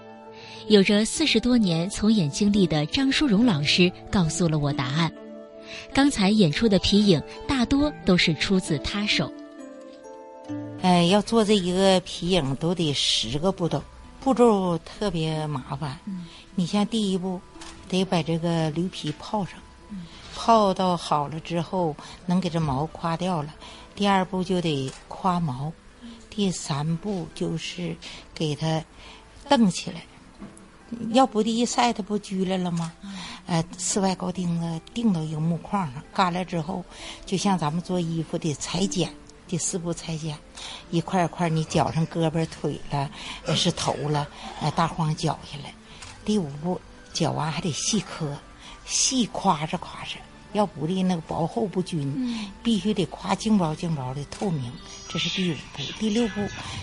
[0.69, 5.13] 有着四十多年从演经历的张淑荣老师告诉了我答案。
[5.95, 9.33] 刚才演出的皮影大多都是出自他手。
[10.83, 13.83] 哎，要做这一个皮影都得十个步骤，
[14.21, 15.99] 步骤特别麻烦。
[16.55, 17.41] 你像第一步，
[17.89, 19.55] 得把这个驴皮泡上，
[20.35, 21.97] 泡到好了之后，
[22.27, 23.55] 能给这毛夸掉了。
[23.95, 25.73] 第二步就得夸毛。
[26.37, 27.97] 第三步就是
[28.35, 28.85] 给它
[29.49, 30.03] 蹬起来，
[31.15, 32.93] 要不第一晒它不拘来了吗？
[33.47, 36.85] 呃，四外高钉子钉到一个木框上，干了之后，
[37.25, 39.11] 就像咱们做衣服的裁剪，
[39.49, 40.37] 第四步裁剪，
[40.91, 43.11] 一块一块你绞上胳膊腿了，
[43.55, 44.29] 是头了，
[44.61, 45.73] 呃，大荒绞下来。
[46.23, 46.79] 第五步
[47.15, 48.37] 绞完还得细磕，
[48.85, 50.19] 细夸着夸着，
[50.57, 54.73] 要不的那个薄厚不均，必须得夸净薄净薄的透明。
[55.09, 56.41] 这是第五步，第六步，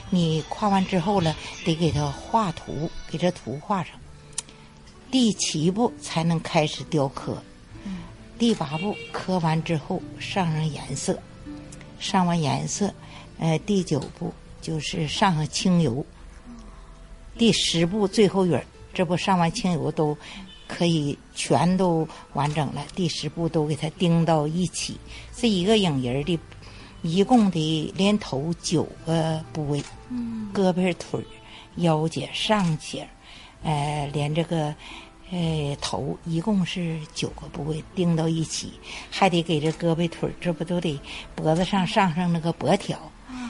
[0.09, 3.93] 你夸完之后了，得给它画图，给这图画上。
[5.11, 7.41] 第七步才能开始雕刻。
[8.37, 11.19] 第八步刻完之后上上颜色，
[11.99, 12.93] 上完颜色，
[13.39, 16.05] 呃，第九步就是上上清油。
[17.37, 18.61] 第十步最后影
[18.93, 20.17] 这不上完清油都
[20.67, 22.85] 可以全都完整了。
[22.95, 24.97] 第十步都给它钉到一起，
[25.35, 26.39] 这一个影人的，
[27.01, 31.23] 一共的连头九个部位，嗯胳膊腿
[31.77, 33.07] 腰节上节，
[33.63, 34.73] 呃，连这个。
[35.31, 38.73] 呃，头一共是九个部位钉到一起，
[39.09, 40.99] 还得给这胳膊腿这不都得
[41.33, 42.99] 脖子上上上那个脖条，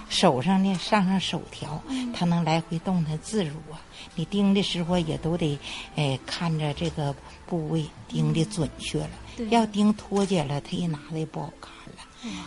[0.07, 1.83] 手上呢上上手条，
[2.13, 3.81] 它能来回动弹自如啊。
[4.15, 5.57] 你钉的时候也都得，
[5.95, 9.09] 哎，看着这个部位钉的准确了，
[9.49, 12.01] 要钉脱节了，它一拿的也不好看了。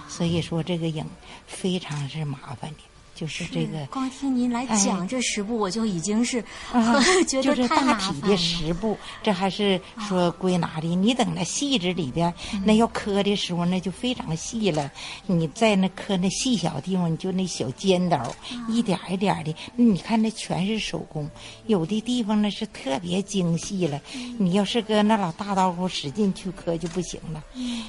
[0.09, 1.05] 所以说这个影
[1.47, 2.79] 非常是麻烦的。
[3.17, 6.45] 就是这个，光听您来讲这十步，我就已经是
[7.27, 10.95] 觉得太大体的十步，这还是说归纳的。
[10.95, 14.93] 你等那细致里边，那要刻的时候，那就非常细了。
[15.27, 18.35] 你在那刻那细小地方，你就那小尖刀，
[18.69, 21.29] 一点一点的，你看那全是手工。
[21.67, 23.99] 有的地方那是特别精细了，
[24.39, 27.43] 你要是搁那老大刀口使劲去刻就不行了。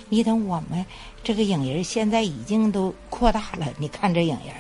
[0.07, 0.85] 你等我们
[1.21, 4.55] 这个影人现在已经都扩大了，你看这影人。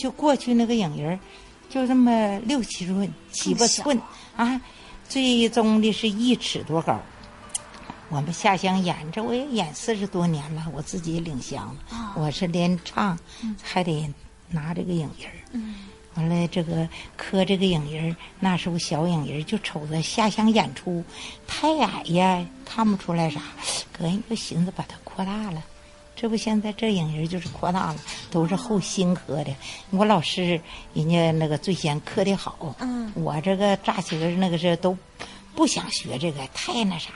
[0.00, 1.20] 就过去那个影人
[1.68, 4.00] 就这么六七寸、七八寸
[4.34, 4.58] 啊，
[5.06, 6.98] 最终的是一尺多高。
[8.08, 11.76] 我们下乡演这，我也演四十多年了，我自己领乡，
[12.16, 13.18] 我是连唱
[13.62, 14.10] 还得
[14.48, 15.74] 拿这个影人
[16.14, 21.04] 完了，这个磕这个影人那时候小影人就瞅着下乡演出
[21.46, 23.40] 太矮呀，看不出来啥，
[23.92, 25.62] 个人就寻思把它扩大了。
[26.20, 27.96] 这不，现在这影人就是扩大了，
[28.30, 29.56] 都是后新刻的。
[29.88, 30.60] 我老师
[30.92, 34.94] 人家那个最先刻的好，嗯，我这个扎起个那个是都
[35.54, 37.08] 不想学这个，太那啥，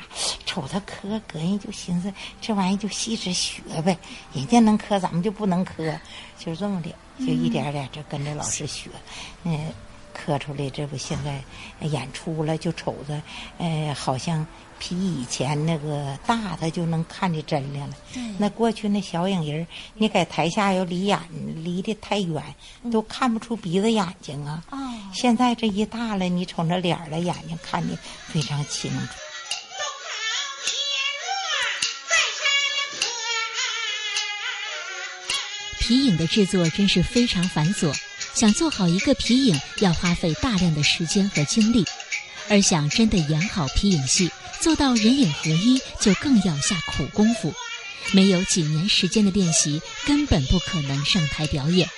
[0.46, 3.94] 瞅他刻，个人就寻思这玩意就细致学呗。
[4.32, 5.94] 人家能刻，咱们就不能刻，
[6.38, 6.88] 就这么的，
[7.18, 8.88] 就一点点就跟着老师学，
[9.42, 9.70] 嗯，
[10.14, 10.70] 刻出来。
[10.70, 11.42] 这不现在
[11.86, 13.20] 演出了，就瞅着，
[13.58, 14.46] 呃，好像。
[14.76, 17.96] 比以前那个大的就能看得真亮了。
[18.38, 21.18] 那过去那小影人，你在台下要离眼
[21.62, 22.42] 离得太远，
[22.92, 24.62] 都看不出鼻子眼睛啊。
[25.14, 27.96] 现在这一大了，你瞅那脸了，眼睛看得
[28.26, 29.14] 非常清楚。
[35.78, 37.96] 皮影的制作真是非常繁琐，
[38.34, 41.84] 想做好一个皮影，要花费大量的时间和精力，
[42.48, 44.30] 而想真的演好皮影戏。
[44.60, 47.54] 做到人影合一，就更要下苦功夫。
[48.12, 51.88] 没有几年时间的练习，根本不可能上台表演。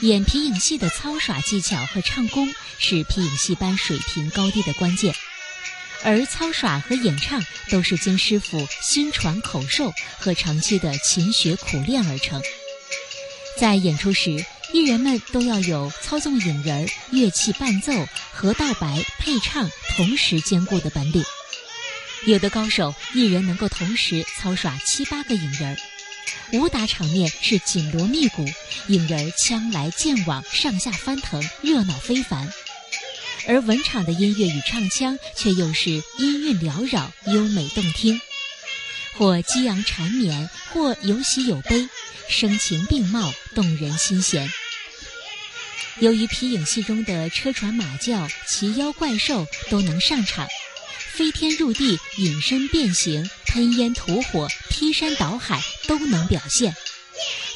[0.00, 5.14] 演皮影戏的操耍技巧和唱功是皮影戏班水平高低的关键，
[6.02, 12.42] 而操耍和演唱都是经师傅心传口授和长期的勤学苦练而成。
[13.58, 17.92] 在演出时，艺人们都要有操纵影人、乐器伴奏
[18.32, 21.24] 和道白、配唱同时兼顾的本领。
[22.26, 25.76] 有的高手一人能够同时操耍七八个影人，
[26.52, 28.46] 武打场面是紧锣密鼓，
[28.88, 32.46] 影人枪来剑往，上下翻腾，热闹非凡；
[33.48, 38.20] 而文场的音乐与唱腔却又是音韵缭绕，优美动听，
[39.16, 41.88] 或激昂缠绵，或有喜有悲，
[42.28, 44.48] 声情并茂，动人心弦。
[45.98, 50.46] 由于皮影戏中的车船马轿、奇妖怪兽都能上场。
[51.12, 56.74] 飞天入地、隐身变形、喷烟吐火、劈山倒海都能表现，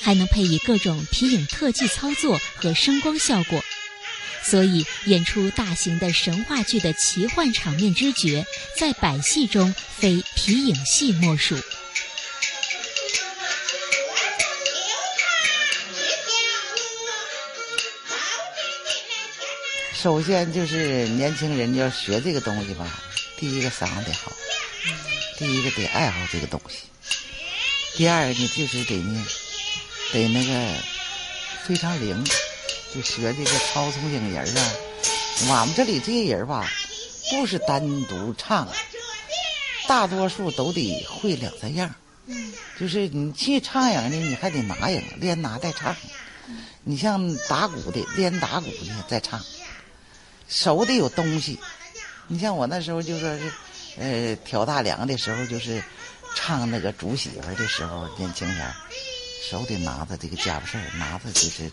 [0.02, 3.64] 还能配以各种皮影特技操作和声光效果，
[4.42, 8.44] 所以演出大型的神话剧的奇幻场面之绝，
[8.78, 11.56] 在百戏中非皮影戏莫属。
[20.04, 23.02] 首先就是年轻人要学这个东西吧。
[23.38, 24.30] 第一个嗓子得好，
[25.38, 26.80] 第一个得爱好这个东西，
[27.96, 29.26] 第二个呢就是得呢，
[30.12, 30.74] 得那个
[31.66, 32.22] 非常灵，
[32.94, 34.72] 就学这个操纵影人啊。
[35.48, 36.70] 我们这里这些人吧，
[37.30, 38.68] 不是单独唱，
[39.88, 41.90] 大多数都得会两三样。
[42.78, 45.96] 就是你去唱影呢，你还得拿影，连拿带唱。
[46.82, 49.42] 你像打鼓的，连打鼓的再唱，
[50.48, 51.58] 手得有东西。
[52.26, 53.52] 你像我那时候就说是，
[53.98, 55.82] 呃，挑大梁的时候，就是
[56.34, 58.74] 唱那个主媳妇的时候，年轻前
[59.50, 61.70] 手得拿着这个家伙事儿，拿着就是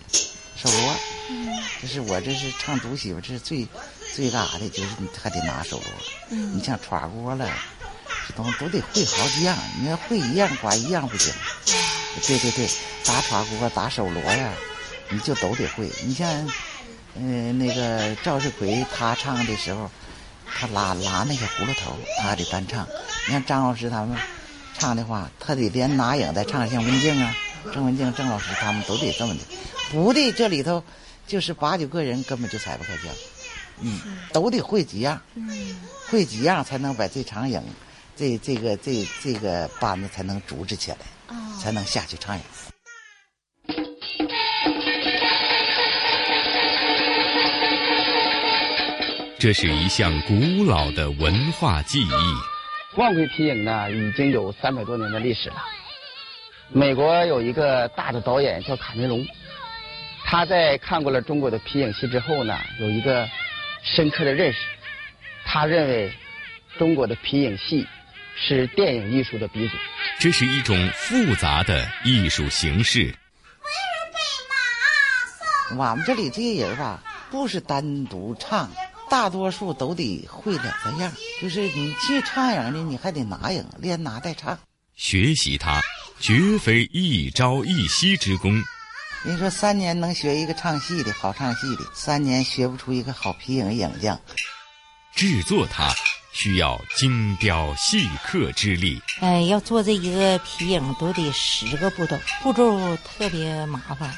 [0.58, 0.96] 手锣。
[1.30, 3.66] 嗯，这是我这是唱主媳妇，这是最
[4.14, 5.86] 最大的，就是你还得拿手锣。
[6.30, 7.50] 嗯，你像串锅了，
[8.28, 9.58] 这东西都得会好几样。
[9.80, 11.34] 你要会一样，管一样不行。
[12.28, 12.68] 对对对，
[13.06, 14.54] 打串锅、打手锣呀，
[15.10, 15.90] 你就都得会。
[16.04, 16.28] 你像，
[17.16, 19.90] 嗯，那个赵世奎他唱的时候，
[20.46, 22.88] 他拉拉那个葫芦头，他得单唱。
[23.28, 24.18] 你看张老师他们
[24.78, 27.36] 唱的话，他得连拿影带唱，像文静啊、
[27.74, 29.40] 郑文静、郑老师他们都得这么的，
[29.92, 30.84] 不的这里头
[31.28, 33.10] 就是八九个人根本就踩不开脚，
[33.82, 34.00] 嗯，
[34.32, 35.22] 都得会几样，
[36.10, 37.62] 会几样才能把这场影，
[38.16, 40.98] 这这个这这个班子才能组织起来。
[41.62, 42.44] 才能下去唱演。
[49.42, 52.36] 这是一项古老的文化技艺。
[52.96, 55.56] 望奎皮影呢，已经有三百多年的历史了。
[56.70, 59.26] 美国有一个大的导演叫卡梅隆，
[60.26, 63.28] 他在看过了中国的皮影戏之后呢，有一个
[63.82, 64.60] 深刻的认识。
[65.44, 66.14] 他认为
[66.78, 67.88] 中国的皮影戏。
[68.44, 69.76] 是电影艺术的鼻祖，
[70.18, 73.14] 这是一种复杂的艺术形式。
[75.72, 78.72] 我们这里这些人吧，不是单独唱，
[79.12, 81.12] 大多数都得会两三样。
[81.42, 84.58] 就是你去唱影的，你还得拿影，连拿带唱。
[84.96, 85.82] 学习它，
[86.22, 88.64] 绝非一朝一夕之功。
[89.26, 94.18] 人说三年能学一个唱戏的好唱戏的，三年学不出一个好皮影影匠。
[95.14, 95.94] 制作它。
[96.34, 99.02] 需要精雕细刻之力。
[99.20, 104.16] 哎，要做这一个皮影都得十个步骤，步骤特别麻烦。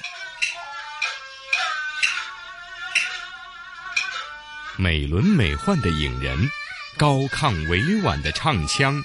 [4.76, 6.50] 美轮美奂的影人，
[6.98, 9.04] 高亢委婉的唱腔，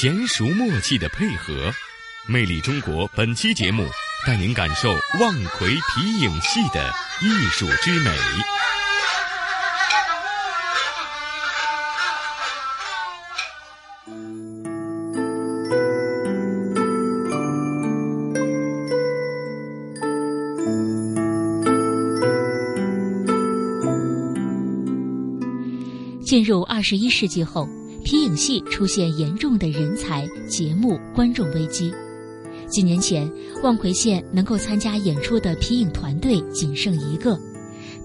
[0.00, 1.72] 娴熟默契的配合，
[2.26, 3.88] 魅力中国本期节目
[4.24, 8.10] 带您感受望奎皮影戏的艺术之美。
[26.28, 27.66] 进入二十一世纪后，
[28.04, 31.90] 皮影戏出现严重的人才、节目、观众危机。
[32.66, 33.26] 几年前，
[33.62, 37.34] 望奎县能够参加演出的皮影团队仅剩一个，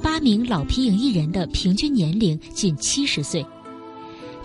[0.01, 3.45] 八名老皮影艺人的平均年龄近七十岁。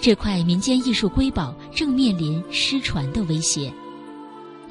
[0.00, 3.72] 这块民间艺术瑰宝正面临失传的威胁。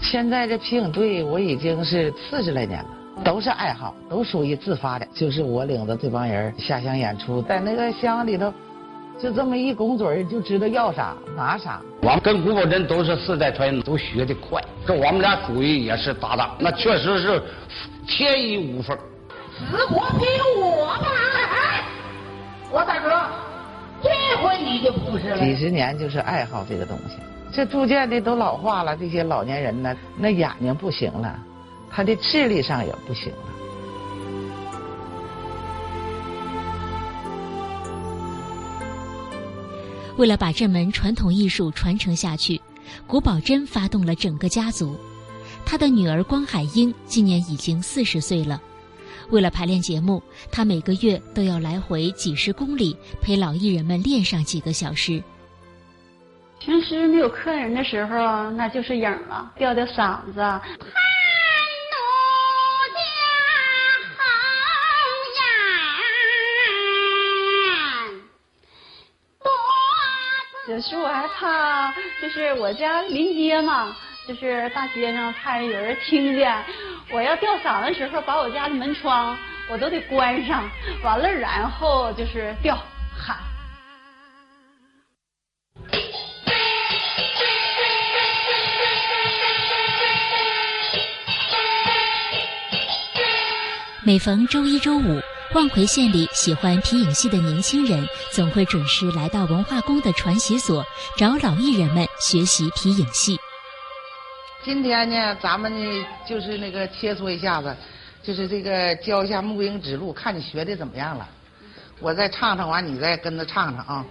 [0.01, 2.89] 现在这皮影队我已经是四十来年了，
[3.24, 5.08] 都是爱好，都属于自发的。
[5.16, 8.53] 就是我领着这帮人下乡演出，在那个乡里头。
[9.20, 11.82] 就这么一拱嘴就知道要啥拿啥。
[12.01, 14.63] 我们跟古宝珍都是四代传人，都学的快。
[14.86, 17.41] 这我们俩属于也是搭档，那确实是
[18.07, 18.95] 天衣无缝。
[19.57, 20.26] 死活逼
[20.61, 21.07] 我吧！
[22.72, 23.09] 我大哥，
[24.03, 25.39] 这回你就不是了。
[25.39, 27.18] 几十年就是爱好这个东西，
[27.51, 28.95] 这逐渐的都老化了。
[28.95, 31.39] 这些老年人呢，那眼睛不行了，
[31.89, 33.57] 他的智力上也不行了。
[40.18, 42.59] 为了把这门传统艺术传承下去，
[43.05, 44.97] 古宝珍发动了整个家族。
[45.65, 48.61] 他的女儿关海英今年已经四十岁了。
[49.30, 55.22] 为了排练节目，他每个月都要来回几十公里，陪老艺人们练上几个小时。
[56.59, 60.41] 平时没有客人的时候，那就是影了，吊吊嗓子。
[70.68, 73.95] 有时我还怕，就是我家临街嘛，
[74.28, 76.53] 就是大街上怕有人听见。
[77.09, 79.38] 我要吊嗓的时候，把我家的门窗
[79.70, 80.70] 我都得关上，
[81.03, 82.78] 完了然后就是吊
[83.18, 83.38] 喊。
[94.03, 95.22] 每逢周一、周五。
[95.54, 100.86] 望奎县里喜欢皮影戏的年轻人，总会准时来到文化宫的传习所，
[101.18, 103.39] 找老艺人们学习皮影戏。
[104.64, 107.76] 今天呢，咱们呢就是那个切磋一下子，
[108.22, 111.28] 就是这个教一下木英指路，看你学的怎么样了。
[112.00, 114.06] 我再唱唱完，你再跟着唱唱啊。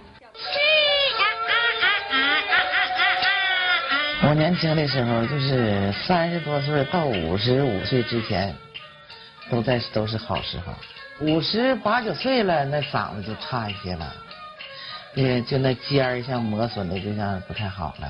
[4.23, 8.53] 我年轻的时候，就是三十多岁到五十五岁之前，
[9.51, 10.73] 都在都是好时候。
[11.19, 14.15] 五十八九岁了，那嗓子就差一些了，
[15.15, 18.07] 嗯，就那尖儿像磨损的，就像不太好了。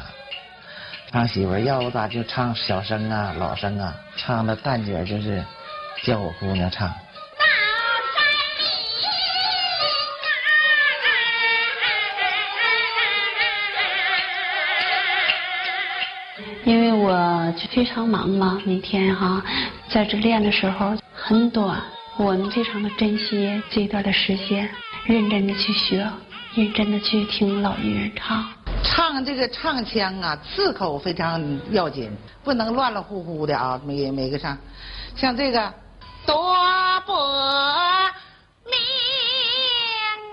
[1.09, 5.41] 唱媳妇要不咋就唱小声啊，老生啊，唱的旦角就是
[6.03, 6.93] 叫我姑娘唱。
[16.65, 19.41] 因为我就非常忙嘛，每天哈
[19.87, 21.81] 在这练的时候很短，
[22.19, 24.67] 我们非常的珍惜这一段的时间，
[25.05, 25.97] 认真的去学，
[26.55, 28.43] 认真的去听老艺人唱。
[28.83, 32.11] 唱这个唱腔啊，字口非常要紧，
[32.43, 33.79] 不能乱乱乎乎的啊。
[33.85, 34.57] 每每个唱，
[35.15, 35.71] 像这个
[36.25, 36.55] 多
[37.05, 37.13] 不
[38.65, 38.73] 明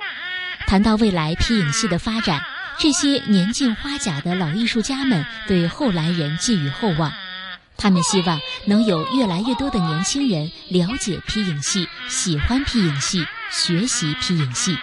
[0.01, 0.09] 啊。
[0.67, 2.41] 谈到未来皮影戏的发展。
[2.77, 7.13] 这些年近花甲的老艺术家们对后来人寄予厚望，
[7.77, 14.79] 他们希望能有越来越多的年轻人了解皮影戏、喜欢皮影戏、学习皮影戏。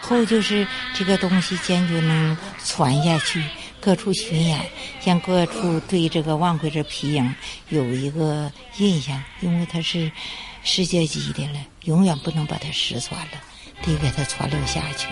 [0.00, 3.44] 后就是这个东西坚决能传下去，
[3.80, 4.60] 各处巡演，
[5.04, 7.34] 让各处对这个万奎这皮影
[7.68, 10.10] 有一个印象，因为它是
[10.64, 13.32] 世界级的了，永远不能把它失传了，
[13.82, 15.08] 得给它传留下去。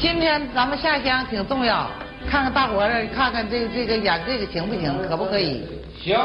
[0.00, 1.88] 今天咱们下乡挺重要，
[2.30, 5.66] 看看大伙儿，看看这这个演这个行不行，可不可以？
[6.00, 6.16] 行。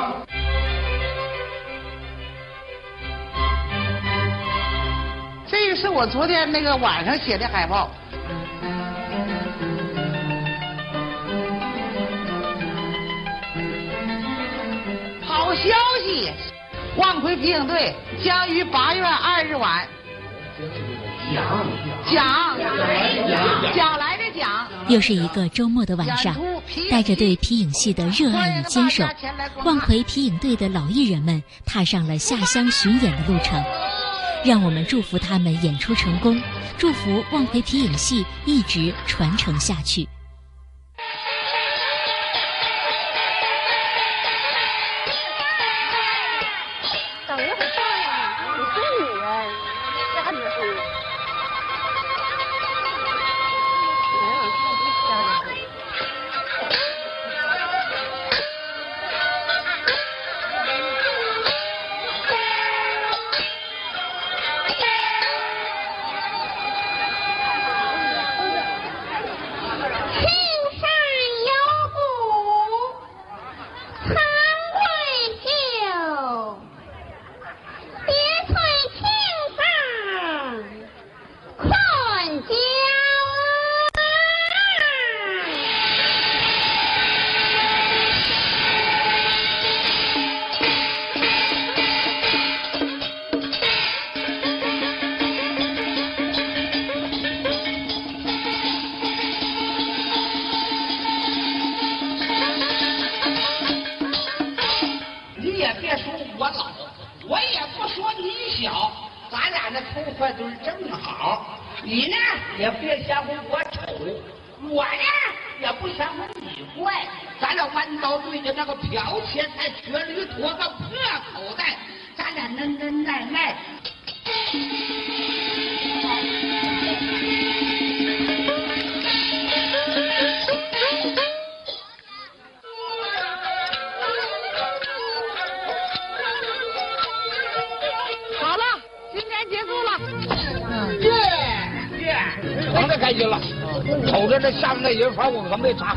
[5.47, 7.89] 这个是我昨天那个晚上写的海报。
[15.25, 16.31] 好消息，
[16.97, 19.87] 万奎皮影队将于八月二日晚。
[21.33, 21.65] 奖
[22.05, 22.23] 奖
[23.73, 24.67] 奖来的奖！
[24.87, 26.35] 又是一个周末的晚上，
[26.89, 29.03] 带着对皮影戏的热爱与坚守，
[29.63, 33.63] 望奎皮影队的老艺人们踏上了下乡巡演的路程。
[34.45, 36.39] 让我们祝福他们演出成功，
[36.77, 40.07] 祝福望奎皮影戏一直传承下去。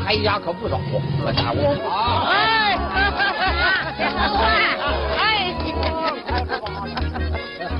[0.09, 0.81] 哎呀，可不少，
[1.21, 1.59] 这家伙！
[2.31, 2.79] 哎，
[5.19, 5.55] 哎，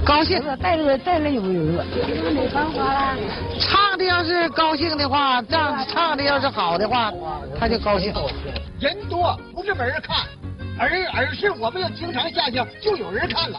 [0.05, 1.83] 高兴，带了带了有人了。
[2.35, 3.17] 没办法了。
[3.59, 7.11] 唱的要是高兴的话，这样唱的要是好的话，
[7.59, 8.13] 他就高兴。
[8.79, 10.27] 人多不是没人看，
[10.79, 13.59] 而而是我们要经常下乡，就有人看了。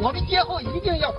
[0.00, 1.12] 我们今后一定要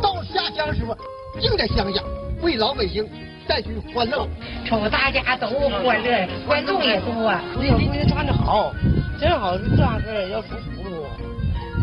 [0.00, 0.96] 到下乡时候，
[1.40, 2.00] 就在乡下
[2.40, 3.04] 为老百姓。
[3.50, 4.28] 再去欢乐，
[4.64, 7.26] 瞅大家都欢乐，观众也多。
[7.26, 7.76] 哎呀，姑娘
[8.08, 8.72] 唱的好，
[9.20, 11.04] 正好是这样式要出葫芦，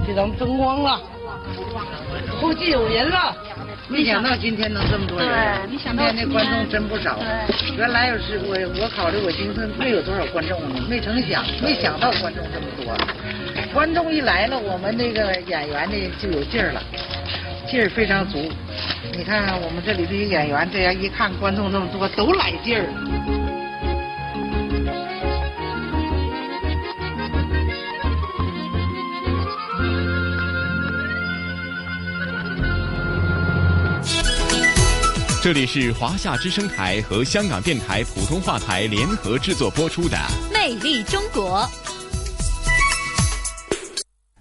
[0.08, 1.02] 给咱们争光了。
[2.40, 3.36] 后继有人了，
[3.90, 5.28] 没想到今天能这么多人。
[5.70, 7.20] 今天那观众真不少。
[7.76, 12.96] 原来要是我，我考虑我今天没有多少观众呢，没成想，没想到观众这么多。
[13.74, 16.82] 观众一来了，我们那个演员呢就有劲儿了。
[17.70, 18.38] 劲儿非常足，
[19.16, 22.88] 你看我们这里的演员，这样一看观众那么多，都来劲儿。
[35.44, 40.18] 这里是华夏之声台和香港电台普通话台联合制作播出的
[40.54, 41.62] 《魅力中国》。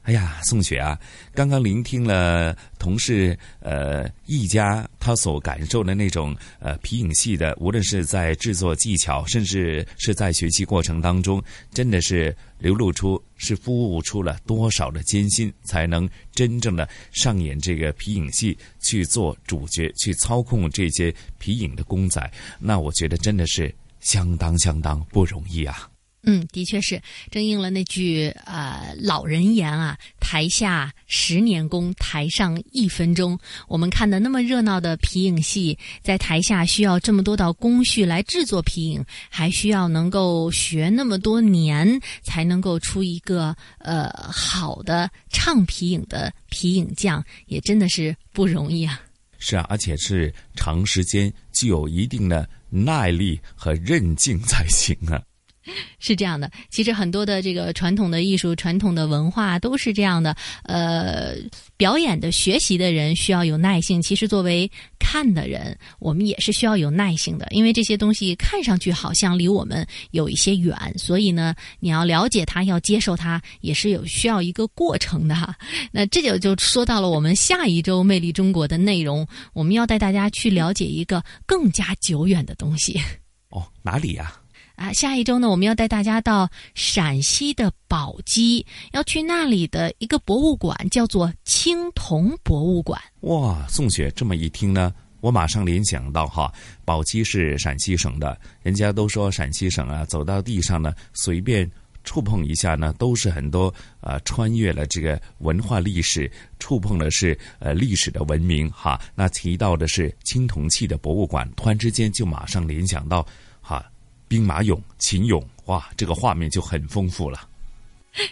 [0.07, 0.97] 哎呀，宋雪啊，
[1.35, 11.43] 刚刚聆听了同事呃一家他所感受的那种呃皮影戏的，无论是在制作技巧，甚至是在学习过程当中，
[11.73, 22.31] 真的是流露出是付出了多少的艰辛，才能真正的上演这个皮影戏，去做主角，去操控这些皮影的公仔。
[22.61, 25.91] 那我觉得真的是相当相当不容易啊。
[26.29, 27.01] 嗯，的确是，
[27.31, 49.01] 正应了那句呃老人言啊：“台下十年功，台上一分钟。”我们看的那么热闹的皮影戏，在台下需要这么多道工序来制作皮影，还需要能够学那么多年，才能够出一个呃好的唱皮影的皮影匠，也真的是不容易啊。
[49.39, 55.23] 是啊，而且是长时间，具有一定的耐力和韧劲才行啊。
[55.99, 60.37] 是这样的，其实很多的这个传统的艺术、传统的文化都是这样的。
[60.63, 61.35] 呃，
[61.77, 64.01] 表演的、学习的人需要有耐性。
[64.01, 75.55] 其实作为看的人，我们也是需要有耐性的，因为这些东西看上去好像离我们有一些远，所以呢，你要了解它，要接受它，也是有需要一个过程的哈。
[75.93, 83.01] 那这就就说到了我们下一周《魅力中国》的内容，我们要带大家去了解一个更加久远的东西。
[83.51, 84.33] 哦，哪里呀？
[84.77, 93.01] 啊下一周呢，我们要带大家到陕西的宝鸡，要去那里的一个博物馆，叫做青铜博物馆。
[93.21, 96.53] 哇，宋雪这么一听呢，我马上联想到哈，
[96.85, 101.69] 宝鸡是陕西省的，人家都说陕西省啊，走到地上呢，随便
[102.05, 109.01] 触碰一下呢，都是很多啊，穿越了这个文化历史，触碰的是呃历史的文明哈。
[109.15, 113.27] 那提到的是青铜器的博物馆，突然之间就马上联想到
[113.63, 113.83] 哈。
[114.29, 117.41] 兵马俑、秦俑，哇，这个画面就很丰富了，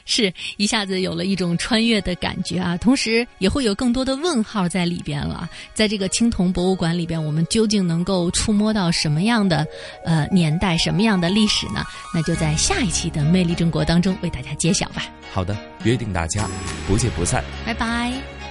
[0.05, 2.77] 是一下子有了一种穿越的感觉啊！
[2.79, 5.49] 同时也会有更多的问号在里边了。
[5.75, 9.67] 在这个青铜博物馆里边，我们究竟能够触摸到什么样的
[10.05, 11.85] 呃年代、什么样的历史呢？
[12.15, 15.05] 那就在下一期的《魅力中国》当中为大家揭晓吧。
[15.31, 16.49] 好的，约定大家
[16.87, 18.44] 不见不散，拜拜。